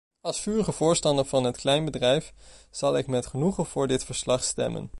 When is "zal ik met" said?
2.71-3.27